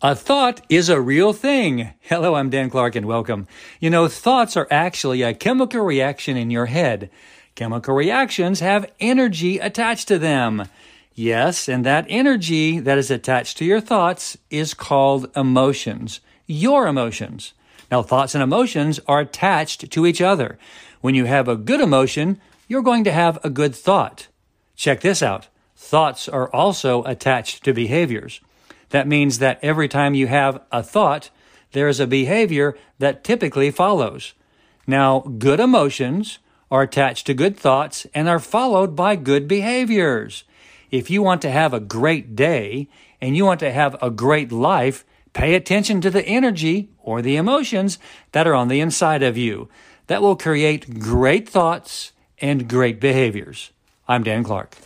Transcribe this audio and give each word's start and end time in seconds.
A 0.00 0.14
thought 0.14 0.60
is 0.68 0.88
a 0.88 1.00
real 1.00 1.32
thing. 1.32 1.92
Hello, 2.02 2.36
I'm 2.36 2.50
Dan 2.50 2.70
Clark 2.70 2.94
and 2.94 3.04
welcome. 3.04 3.48
You 3.80 3.90
know, 3.90 4.06
thoughts 4.06 4.56
are 4.56 4.68
actually 4.70 5.22
a 5.22 5.34
chemical 5.34 5.80
reaction 5.80 6.36
in 6.36 6.52
your 6.52 6.66
head. 6.66 7.10
Chemical 7.56 7.96
reactions 7.96 8.60
have 8.60 8.92
energy 9.00 9.58
attached 9.58 10.06
to 10.06 10.16
them. 10.16 10.68
Yes, 11.16 11.68
and 11.68 11.84
that 11.84 12.06
energy 12.08 12.78
that 12.78 12.96
is 12.96 13.10
attached 13.10 13.58
to 13.58 13.64
your 13.64 13.80
thoughts 13.80 14.38
is 14.50 14.72
called 14.72 15.36
emotions. 15.36 16.20
Your 16.46 16.86
emotions. 16.86 17.52
Now, 17.90 18.02
thoughts 18.02 18.36
and 18.36 18.42
emotions 18.42 19.00
are 19.08 19.18
attached 19.18 19.90
to 19.90 20.06
each 20.06 20.20
other. 20.20 20.60
When 21.00 21.16
you 21.16 21.24
have 21.24 21.48
a 21.48 21.56
good 21.56 21.80
emotion, 21.80 22.40
you're 22.68 22.82
going 22.82 23.02
to 23.02 23.10
have 23.10 23.40
a 23.42 23.50
good 23.50 23.74
thought. 23.74 24.28
Check 24.76 25.00
this 25.00 25.24
out. 25.24 25.48
Thoughts 25.74 26.28
are 26.28 26.48
also 26.54 27.02
attached 27.02 27.64
to 27.64 27.74
behaviors. 27.74 28.40
That 28.90 29.08
means 29.08 29.38
that 29.38 29.58
every 29.62 29.88
time 29.88 30.14
you 30.14 30.26
have 30.26 30.62
a 30.72 30.82
thought, 30.82 31.30
there 31.72 31.88
is 31.88 32.00
a 32.00 32.06
behavior 32.06 32.76
that 32.98 33.24
typically 33.24 33.70
follows. 33.70 34.34
Now, 34.86 35.20
good 35.20 35.60
emotions 35.60 36.38
are 36.70 36.82
attached 36.82 37.26
to 37.26 37.34
good 37.34 37.56
thoughts 37.56 38.06
and 38.14 38.28
are 38.28 38.38
followed 38.38 38.96
by 38.96 39.16
good 39.16 39.46
behaviors. 39.48 40.44
If 40.90 41.10
you 41.10 41.22
want 41.22 41.42
to 41.42 41.50
have 41.50 41.74
a 41.74 41.80
great 41.80 42.34
day 42.34 42.88
and 43.20 43.36
you 43.36 43.44
want 43.44 43.60
to 43.60 43.70
have 43.70 43.96
a 44.02 44.10
great 44.10 44.50
life, 44.50 45.04
pay 45.34 45.54
attention 45.54 46.00
to 46.00 46.10
the 46.10 46.24
energy 46.24 46.88
or 46.98 47.20
the 47.20 47.36
emotions 47.36 47.98
that 48.32 48.46
are 48.46 48.54
on 48.54 48.68
the 48.68 48.80
inside 48.80 49.22
of 49.22 49.36
you. 49.36 49.68
That 50.06 50.22
will 50.22 50.36
create 50.36 50.98
great 50.98 51.48
thoughts 51.48 52.12
and 52.40 52.68
great 52.68 53.00
behaviors. 53.00 53.70
I'm 54.06 54.22
Dan 54.22 54.42
Clark. 54.42 54.77